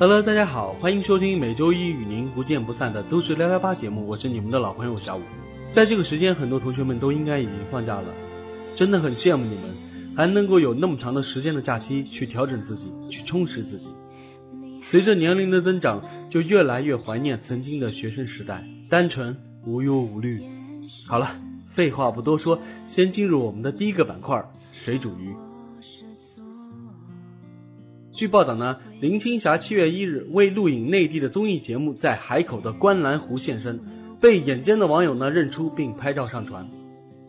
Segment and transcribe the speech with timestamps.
[0.00, 5.22] Hello，大家好，欢迎收听每周一与您不见不散的都市聊聊吧节目，我是你们的老朋友小五。
[5.72, 8.14] 在这个时间，很多同学们都应该已经放假了，
[8.76, 13.88] 真的很羡慕你们，还能够有那么长的时间的假期去调整自己，去充实自己。
[14.84, 19.36] 随着年龄的增长，就越来越怀念曾经的学生时代，单纯
[19.66, 20.40] 无忧无虑。
[21.08, 21.34] 好了，
[21.74, 25.34] 废话不多说，先进入我们的第一个板块——水煮鱼。
[28.18, 33.78] 据报道呢，林青霞七月一日为录影内地的综艺节目，在海口的观澜湖现身，
[34.20, 36.68] 被眼尖的网友呢认出并拍照上传。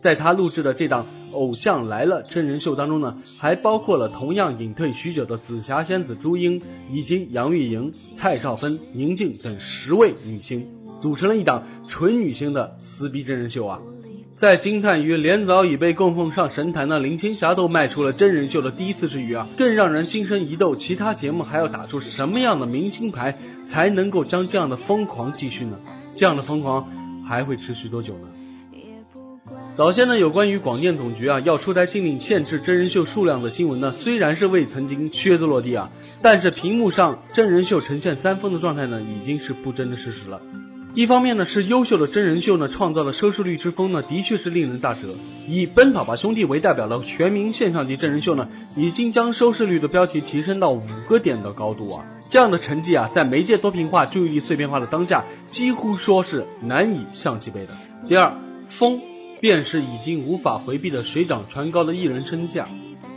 [0.02, 6.60] 在她录制的这档《偶像来了》真人秀当中呢，还包括了同样隐退许久的紫霞仙子朱茵，
[6.90, 10.66] 以及杨钰莹、蔡少芬、宁静等十位女星，
[11.00, 13.80] 组成了一档纯女星的撕逼真人秀啊。
[14.40, 23.36] 在惊叹于连早已被供奉上神坛的林青霞都迈出了真人秀的第一次之余啊，更让人心生疑窦，其他节目还要打出什么样的明星牌
[23.68, 25.78] 才能够将这样的疯狂继续呢？
[26.16, 26.88] 这样的疯狂
[27.28, 28.28] 还会持续多久呢？
[29.76, 35.90] 早先呢，有关于广电总局啊要出台禁令限制真人秀数量的新闻呢，虽然是未曾经靴子落地啊，
[36.22, 40.40] 但是屏幕上真人秀呈现三分的状态呢，已经是不争的事实了。
[40.92, 45.14] 一方面呢，是优秀的真人秀呢创造的收视率之风呢，的确是令人咋舌。
[45.46, 52.04] 以《奔跑吧兄弟》为代表的全民现象级真人秀呢，已经将收视率的标题提升到五个点的高度啊！
[52.28, 57.72] 这样的成绩啊，在媒介多频化、注意力碎片化的当下，几乎说是难以相提并的。
[58.08, 58.34] 第二，
[58.68, 59.00] 风
[59.40, 62.68] 便是已经无法回避的水涨船高的艺人身价。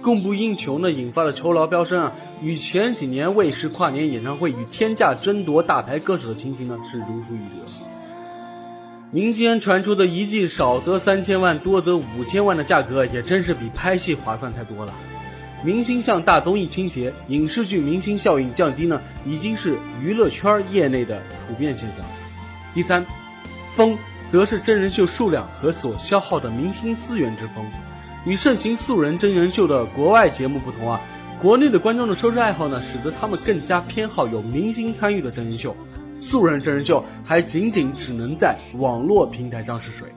[0.04, 2.12] 供不应求呢，引发了酬劳飙升啊，
[2.44, 7.66] 与前几年卫视跨年演唱会与天价争夺大牌歌手的情形呢是如出一辙。
[9.12, 14.94] 民间传出的一季少则三千万，多则五千万的价格，也真是比拍戏划算太多了。
[15.64, 22.06] 明星向大综艺倾斜，影视剧明星效应降低呢，已经是娱乐圈业内的普遍现象。
[22.74, 23.06] 第三，
[23.76, 23.98] 风
[24.30, 27.66] 则是真人秀数量和所消耗的明星资源之风。
[28.26, 31.02] 与盛行素人真人秀的国外节目不同啊，
[31.42, 35.76] 国内的观众的收视爱好呢，使得他们更加偏好有明星参与的真人秀。
[36.22, 40.08] 素人真人秀还仅仅只能在网络平台上试水。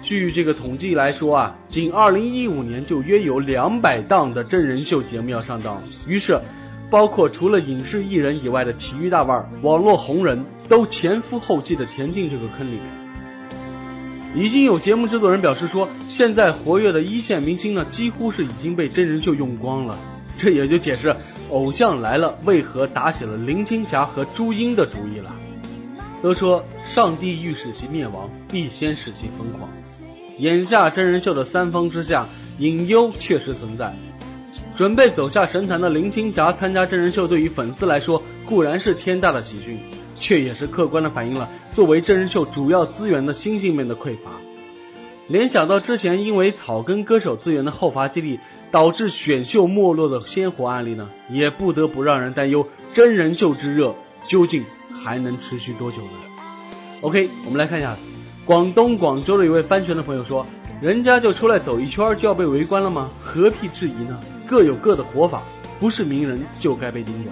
[0.00, 5.82] 据这个统计来说啊，仅2015年就约有两百档的真人秀节目要上档。
[6.06, 6.40] 于是，
[6.88, 13.05] 包括除了影视艺人以外的体育大腕、网络红人都前赴后继的填进这个坑里面。
[14.36, 19.98] 已经有节目制作人表示说，现在活跃的一线明星呢，几乎是已经被真人秀用光了。
[20.36, 21.08] 这也就解释
[21.48, 25.34] 《偶像来了》为何打起了林青霞和朱茵的主意了。
[26.22, 29.70] 都说上帝欲使其灭亡，必先使其疯狂。
[30.38, 33.94] 眼下真人秀的三方之下，隐忧确实存在。
[34.76, 39.78] 准备走下神坛的林青霞参加真人秀，对于粉丝来说固然是天大的喜讯。
[40.18, 44.30] 却也是客观的反映了作为真人秀主要资源的新晋们的匮乏。
[45.28, 48.38] 联想到之前因为草根歌手资源的后发激励
[48.70, 53.94] 导致选秀没落的鲜活案例呢，也不得不让人担忧真人秀之热
[54.28, 54.64] 究竟
[55.04, 56.10] 还能持续多久呢
[57.00, 57.96] ？OK，我们来看一下，
[58.44, 60.46] 广东广州的一位翻拳的朋友说
[60.80, 63.10] ：“人家就出来走一圈就要被围观了吗？
[63.20, 64.16] 何必质疑呢？
[64.46, 65.42] 各有各的活法，
[65.80, 67.30] 不是名人就该被盯着。”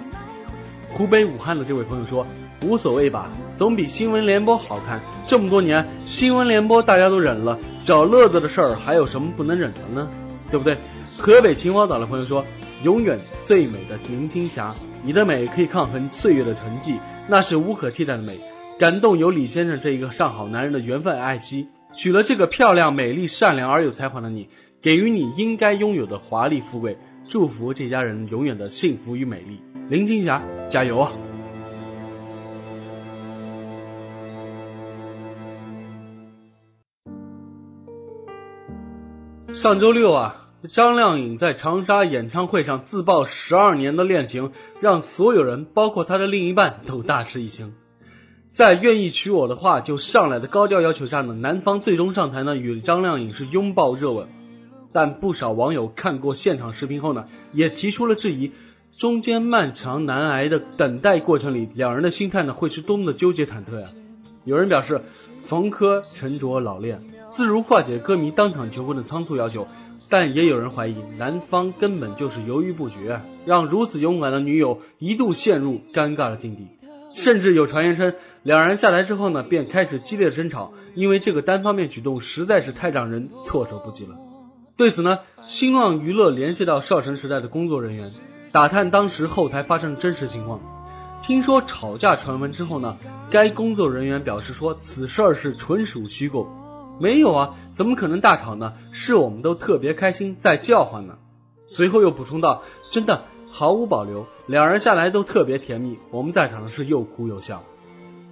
[0.91, 2.27] 湖北武汉的这位朋友说。
[2.61, 4.99] 无所谓吧，总比新闻联播好看。
[5.27, 10.07] 这么多年，新闻联播大家都忍了，找乐子的事儿还有什么不能忍的呢？
[10.49, 10.77] 对不对？
[11.17, 12.43] 河北秦皇岛的朋友说，
[12.83, 14.73] 永远最美的林青霞，
[15.03, 16.97] 你的美可以抗衡岁月的沉寂，
[17.27, 18.39] 那是无可替代的美。
[18.79, 24.49] 感动有李先生这一个上好男人的缘分爱妻，娶了这个漂亮、美丽、善良而有才华的你，
[24.81, 26.97] 给予你应该拥有的华丽富贵，
[27.29, 29.61] 祝福这家人永远的幸福与美丽。
[29.89, 31.11] 林青霞，加油啊！
[39.65, 47.73] 上周六啊，张靓颖在长沙演唱会上自曝十二年的恋情，让所有人，包括她的另一半，都大吃一惊。
[48.53, 54.27] 在愿意娶我的话就上来的高调要求下呢，男方最终上台呢，与张靓颖是拥抱热吻。
[54.93, 58.51] 但不少网友看过现场视频后呢，也提出了质疑：
[58.99, 63.87] 中间漫长难挨的等待过程里，两人的心态呢会是多么的纠结忐忑呀？
[64.43, 65.01] 有人表示，
[65.47, 67.01] 冯轲沉着老练，
[67.35, 69.67] 自如化解歌迷当场求婚的仓促要求；
[70.09, 76.67] 但也有人怀疑，男方根本就是犹豫不决，让如此勇敢的女友一度陷入尴尬的境地。
[77.13, 84.15] 甚至有传言称，两人下台之后呢，便开始激烈的争吵，因为这个单方面举动实在是太让人措手不及了。
[84.77, 88.11] 对此呢，新浪娱乐联系到少城时代的工作人员，
[88.51, 90.61] 打探当时后台发生的真实情况。
[91.21, 92.97] 听说吵架传闻之后呢，
[93.29, 96.47] 该工作人员表示说此事儿是纯属虚构，
[96.99, 98.73] 没有啊，怎么可能大吵呢？
[98.91, 101.15] 是我们都特别开心，在叫唤呢。
[101.67, 107.63] 随后又补充道，真的毫无保留，两人下来都特别甜蜜，我们在场的是又哭又笑。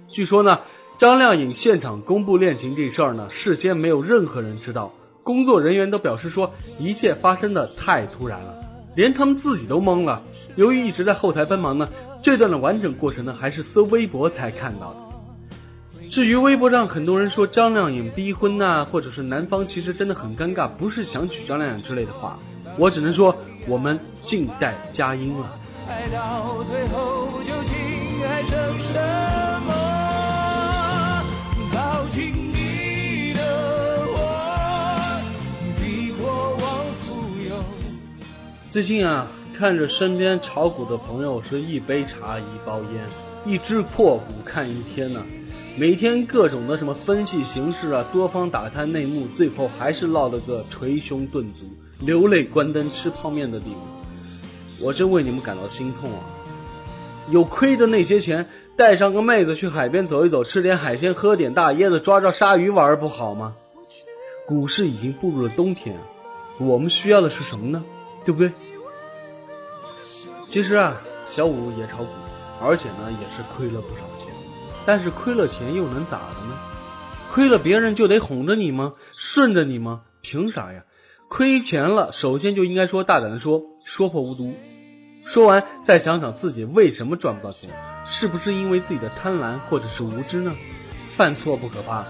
[0.08, 0.60] 据说呢，
[0.98, 4.92] 张靓颖现场公布恋情这事儿呢，事先没有任何人知道。
[5.22, 8.64] 工作人员都表示说，一切发生的太突然了，
[8.94, 10.22] 连他们自己都懵了。
[10.54, 11.88] 由于一直在后台奔忙呢，
[12.22, 15.03] 这段的完整过程呢，还是搜微博才看到的。
[16.10, 22.38] 至于微博上很多人说张靓颖逼婚呐，或者是男方其实真的很尴尬，不是想娶张靓颖之类的话，
[22.78, 23.36] 我只能说
[23.66, 25.58] 我们静待佳音了。
[25.88, 27.74] 爱到最后究竟
[28.28, 28.94] 还剩什
[29.66, 31.24] 么？
[31.72, 32.44] 抱紧。
[38.70, 43.04] 最近啊，看着身边炒股的朋友是一杯茶一包烟，
[43.46, 45.24] 一只破股看一天呢，
[45.76, 51.66] 每天各种的什么分析形势啊，多方打探内幕，最后还是落了个捶胸顿足、
[51.98, 53.80] 流泪关灯吃泡面的地步。
[54.80, 56.20] 我真为你们感到心痛啊！
[57.28, 63.56] 有亏的那些钱，带上个妹子去海边走一走，吃点海鲜，喝点大椰子，抓抓鲨鱼玩不好吗？
[64.46, 65.96] 股市已经步入了冬天，
[66.60, 67.82] 我们需要的是什么呢？
[68.24, 68.52] 对不对？
[70.50, 71.00] 其实啊，
[71.32, 72.10] 小五也炒股，
[72.62, 74.33] 而且呢也是亏了不少钱。
[74.86, 76.56] 但是亏了钱又能咋的呢？
[77.32, 78.92] 亏了别人就得哄着你吗？
[79.16, 80.02] 顺着你吗？
[80.22, 80.84] 凭啥呀？
[81.28, 84.54] 亏钱了，首先就应该说大胆的说，说破无毒。
[85.26, 87.70] 说完再想想自己为什么赚不到钱，
[88.04, 90.54] 是不是因为自己的贪婪或者是无知呢？
[91.16, 92.04] 犯错不可怕，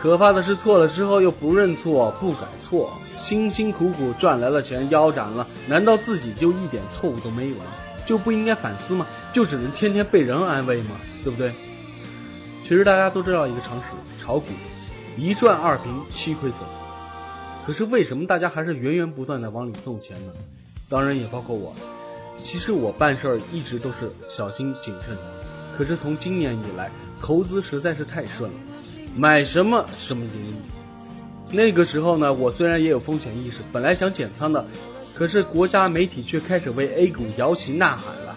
[0.00, 2.92] 可怕的是错了之后又不认错不改错。
[3.16, 7.64] 辛辛苦苦赚来了钱，腰斩了，难道自己就一点错误都没有吗？
[8.06, 9.06] 就不应该反思吗？
[9.32, 10.96] 就只能天天被人安慰吗？
[11.22, 11.52] 对不对？
[12.68, 13.84] 其实大家都知道一个常识，
[14.22, 14.44] 炒股
[15.16, 16.60] 一赚二平七亏损。
[17.66, 20.34] 可是为什么大家还是源源不断的往里送钱呢？
[20.90, 21.74] 当然也包括我。
[22.44, 25.22] 其实我办事儿一直都是小心谨慎的。
[25.78, 26.90] 可是从今年以来，
[27.22, 28.56] 投资实在是太顺了，
[29.16, 30.54] 买什么什么盈利。
[31.50, 34.66] 那个时候呢，我虽然也有风险意识，本来想减仓的，
[35.14, 38.36] 可是国家媒体却开始为 A 股摇旗呐喊了。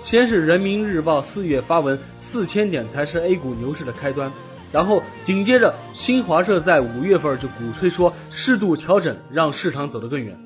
[0.00, 1.98] 先是人民日报四月发文，
[2.30, 4.32] 四千点才是 A 股牛市的开端，
[4.70, 10.38] 然后紧接着新华社在五月份就鼓吹说适度调整让市场走得更远。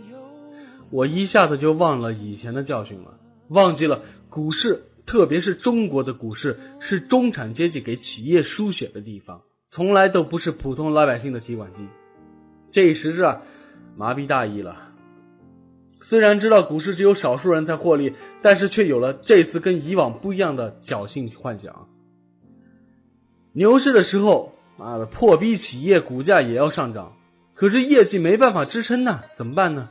[0.90, 3.14] 我一下子就忘了以前的教训了，
[3.49, 9.40] 忘记了股市，特别是中国的股市，是中产阶级给企业输血的地方，
[9.70, 11.88] 从来都不是普通老百姓的提款机。
[12.70, 13.43] 这一时啊，
[13.96, 14.92] 麻痹大意了。
[16.03, 21.89] 虽然知道股市只有少数人在获利，但是却有了这次跟以往不一样的侥幸幻想。
[23.55, 27.13] 牛市的时候，妈的破逼企业股价也要上涨，
[27.55, 29.89] 可是业绩没办法支撑呐，怎么办呢？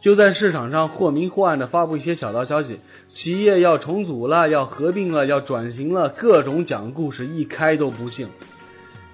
[0.00, 8.28] 就在市场上或明或暗的发布一些小道消息，企业要重组了，要合并了，要转型了，各种讲故事，一开都不信。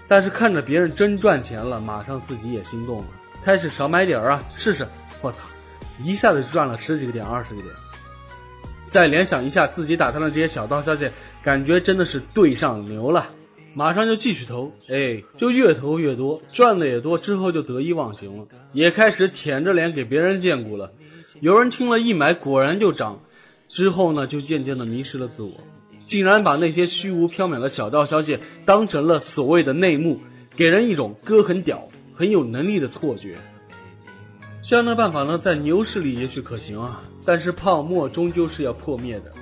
[0.09, 3.06] 但是看着别人真赚钱了，马上自己也心动了，
[3.44, 4.85] 开始少买点啊，试试。
[5.23, 5.47] 我操，
[6.04, 7.75] 一下子就赚了十几个点、二十个点。
[8.90, 11.10] 再联想一下自己打探的这些小道消息，
[11.42, 13.28] 感觉真的是对上牛了，
[13.75, 20.92] 马上就继续投，哎，就越投越多，赚的也多，之后就得意忘形了，也开始舔着脸给别人荐股了。
[21.40, 23.20] 有人听了一买，果然就涨，
[23.68, 25.52] 之后呢，就渐渐的迷失了自我。
[26.08, 30.20] 竟然把那些虚无缥缈的小道消息当成了所谓的内幕，
[30.56, 33.37] 给人一种哥很屌、很有能力的错觉。
[34.70, 39.32] 这样的办法呢，在牛市里也许可行啊，但是泡沫终究是要破灭的。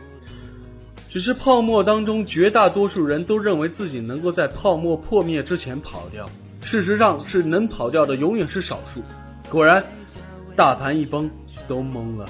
[1.11, 6.31] 只是泡沫当中绝大多数人都认为自己能够在泡沫破灭之前跑掉，
[6.63, 9.03] 事实上是能跑掉的永远是少数。
[9.51, 9.85] 果然，
[10.57, 11.31] 大盘一崩，
[11.69, 12.25] 都懵了。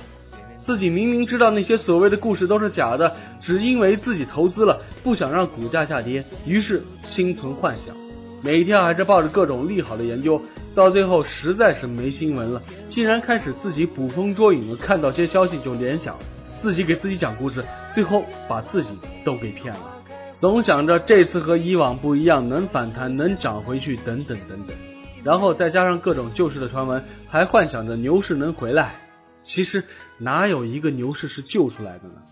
[0.66, 7.94] 自己明明知道那些所谓的故事都是假的，只因为自己投资了，不想让股价下跌，于是心存幻想，
[8.42, 10.42] 每天还是抱着各种利好的研究，
[10.78, 16.16] 到最后实在是没新闻了，竟然开始自己捕风捉影了，看到些消息就联想，
[16.56, 17.64] 自己给自己讲故事，
[17.96, 19.96] 最后把自己都给骗了，
[20.38, 24.76] 总想着这次和以往不一样，能反弹，能涨回去，等等等等。
[25.24, 28.94] 然后再加上各种救市的传闻，还幻想着牛市能回来。
[29.42, 29.82] 其实
[30.18, 32.22] 哪有一个牛市是救出来的呢？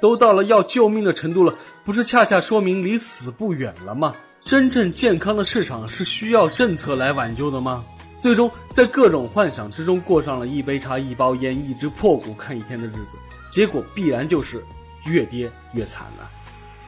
[0.00, 4.16] 都到了要救命的程度了，不是恰恰说明离死不远了吗？
[4.46, 7.84] 真正健康的市场是需要政策来挽救的吗？
[8.22, 13.18] 最终在各种幻想之中过上了一杯茶、一包烟、一只破股看一天的日子，
[13.50, 14.62] 结果必然就是
[15.04, 16.30] 越跌越惨了。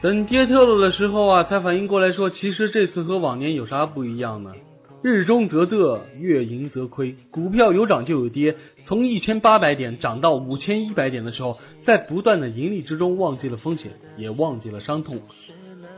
[0.01, 4.53] 等跌透了的时候啊，才反应过来，说其实这次和往年有啥不一样呢？
[5.01, 7.17] 日中则得，月盈则亏。
[7.29, 15.21] 股票有涨就有跌，从一千八百点涨到五千一百点的时候，在不断的盈利之中，忘记了风险，也忘记了伤痛。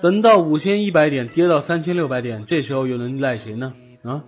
[0.02, 3.74] 等到五千一百点跌到三千六百点，这时候又能赖谁呢？
[4.04, 4.24] 啊，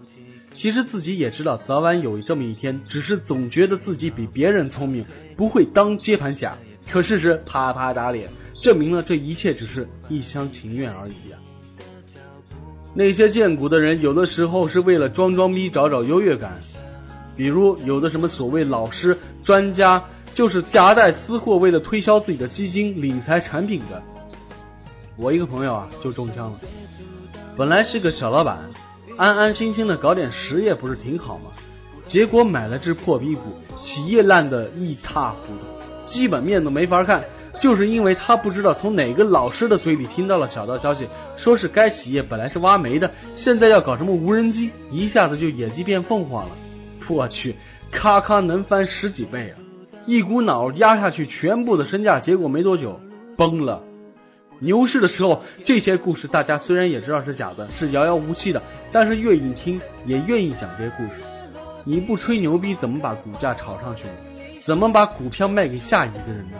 [0.54, 5.04] 其实自己也知道，早晚有这么一天，只是总觉得自己比别人聪明，
[5.36, 6.56] 不会当接盘侠。
[6.92, 11.40] 可事实啪啪打脸，证明了这一切只是一厢情愿而已啊。
[12.94, 16.62] 那些荐股的人，有的时候是为了装装逼、找找优越感，
[17.36, 20.04] 比如有的什么所谓老师、专家，
[20.36, 24.04] 就是夹带私货，为了推销自己的基金、理财产品的。
[25.16, 26.60] 我一个朋友啊，就中枪了。
[27.56, 28.60] 本来是个小老板，
[29.16, 31.52] 安安心心的搞点实业，不是挺好吗？
[32.08, 33.42] 结果买了只破逼股，
[33.76, 37.24] 企业烂的一塌糊涂，基本面都没法看。
[37.62, 46.56] 就是因为他不知道从哪个老师的嘴里听到了小道消息，说是该企业本来是挖煤的，现在要搞什么无人机，一下子就野鸡变凤凰了。
[47.08, 47.56] 我去，
[47.92, 49.62] 咔咔能翻十几倍啊！
[50.08, 53.00] 一股脑压下去全部的身价，结果没多久
[53.38, 53.84] 崩了。
[54.64, 61.22] 牛市的时候，这些故事大家虽然也知道是假的，是遥遥无期的，但是愿意听，也愿意讲这些故事。
[61.84, 64.14] 你不吹牛逼，怎么把股价炒上去呢？
[64.64, 66.58] 怎么把股票卖给下一个人呢？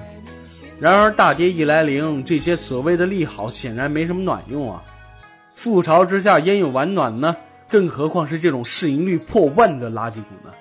[0.80, 4.84] 然而大跌一来临，这些所谓的利好显然没什么卵用啊！
[5.58, 7.38] 覆巢之下焉有完卵呢？
[7.70, 10.52] 更何况是这种市盈率破万的垃圾股呢？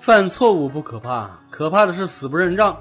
[0.00, 2.76] 犯错误不可怕，可怕的是死不认账。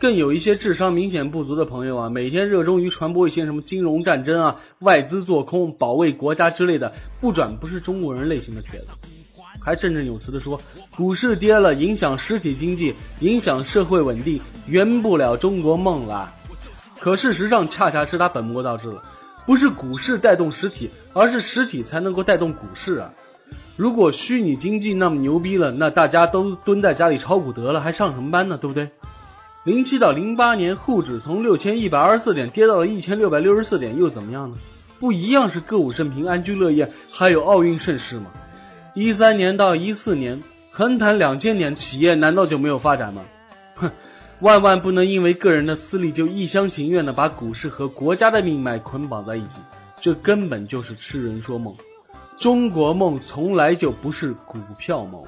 [0.00, 8.88] 更有一些智商明显不足的朋友啊，每天热衷于传播一些什么金融战争啊、外资做空、保卫国家之类的不转不是中国人类型的帖子。
[9.60, 10.60] 还振振有词的说，
[10.94, 16.34] 股市跌了，影响实体经济，影响社会稳定，圆不了中国梦了。
[17.00, 19.02] 可事实上，恰恰是他本末倒置了，
[19.46, 23.12] 不是股市带动实体，而是实体才能够带动股市啊！
[23.76, 28.58] 如果虚拟经济那么牛逼了，那大家都蹲在家里炒股得了，还上什么班呢？
[28.58, 28.90] 对不对？
[29.64, 34.58] 零七到零八年，沪指从六千一百二十四点跌到了一千六百六十四点，又怎么样呢？
[35.00, 38.26] 不一样是歌舞升平、安居乐业，还有奥运盛世吗？
[38.94, 43.24] 一三年到一四年，横谈两千年，企业难道就没有发展吗？
[43.76, 43.90] 哼，
[44.40, 49.62] 万万不能因为个人的私利就一厢情愿的把股市和国家的命脉捆绑在一起，
[49.98, 51.74] 这根本就是痴人说梦。
[52.36, 55.24] 中国梦从来就不是股票梦，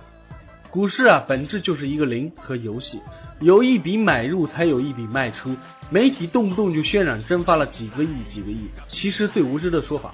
[0.71, 3.01] 股市啊，本质就是一个零和游戏，
[3.41, 5.57] 有一笔买入才有一笔卖出，
[5.91, 10.13] 媒体动不动就渲染蒸发了几个亿几个亿，其实最无知的说法。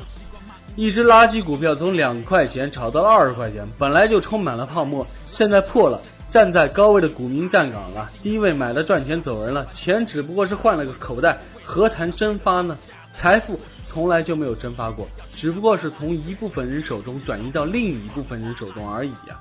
[0.76, 12.78] 一只垃圾股票从两块钱炒到了二十块钱，本来就充满了泡沫，现在破了，站在高位的股民站岗了，低位买了赚钱走人了，钱只不过是换了个口袋，何谈蒸发呢？
[13.14, 19.38] 财富从来就没有蒸发过，只不过是从一部分人手中转移到另一部分人手中而已呀。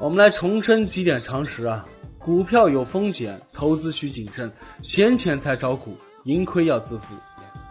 [0.00, 1.86] 我们来重申几点常识啊，
[2.18, 7.14] 股票有风险，投资需谨慎，闲钱才炒股，盈亏要自负。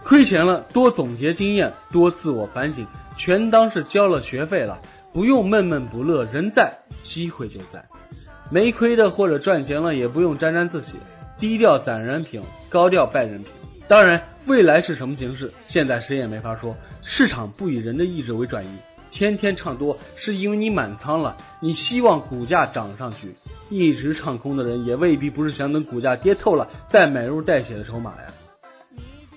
[0.06, 2.86] 亏钱了，多总结经验，多自我反省，
[3.18, 4.78] 全当是交了学费了，
[5.12, 6.24] 不用闷闷不乐。
[6.26, 7.84] 人在，机会就在。
[8.52, 11.00] 没亏的或者赚钱了，也不用沾沾自喜，
[11.40, 13.52] 低调攒人品，高调败人品。
[13.88, 16.78] 当然，未来是什么形式，现在谁也没法说。
[17.02, 18.70] 市场不以人的意志为转移，
[19.12, 23.36] 天天唱多是因为你满仓了，你希望股价涨上去。
[23.70, 28.34] 一直唱空的人，也未必不是想等股价跌透了再买入带血的筹码呀。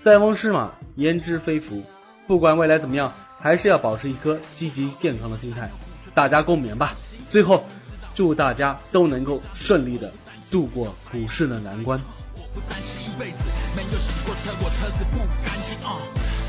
[0.03, 1.83] 塞翁失马，焉知非福。
[2.27, 5.71] 不管未来怎么样，还是要保持一颗积极健康的心态。
[6.15, 6.95] 大家共勉吧。
[7.31, 7.65] 最后，
[8.15, 10.13] 祝大家都能够顺利的
[10.51, 12.01] 度过股市的难关。
[12.35, 13.39] 我不担心一辈子
[13.77, 15.99] 没有洗过车，我车子不干净啊。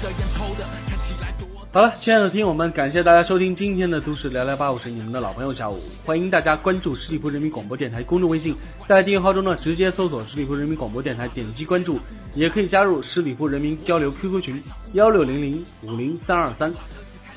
[0.02, 1.53] 这烟抽的看起来多。
[1.74, 8.56] 好了，亲爱的听友们，感谢大家收听今天的都市聊聊吧，我是你们的老朋友小五，欢迎大家关注十里铺人民广播电台公众微信，
[8.88, 12.00] 在订阅号中呢直接搜索十里铺人民广播电台，点击关注，
[12.36, 16.72] 也可以加入十里铺人民交流 QQ 群幺六零零五零三二三，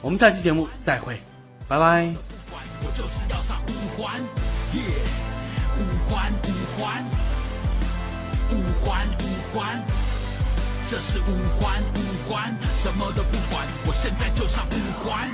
[0.02, 1.18] 我们下期节目再会，
[1.66, 2.14] 拜拜。
[2.82, 4.20] 我就是要上五环，
[5.78, 7.04] 五环五环，
[8.50, 10.05] 五环五环。
[10.88, 15.28] 这是五环，五环，什么都不管，我现在就上五环。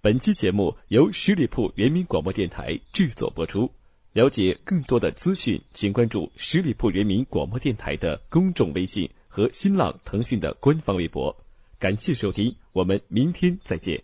[0.00, 3.70] 本期节目由十里铺人民广播电台制作播出。
[4.14, 11.36] 了解更多的资讯，请关注十里铺人民广播电台的公众微信和新浪、腾讯的官方微博。
[11.78, 14.02] 感谢收听，我们明天再见。